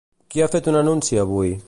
Qui 0.35 0.41
ha 0.41 0.47
fet 0.55 0.69
un 0.71 0.79
anunci 0.79 1.21
avui? 1.25 1.53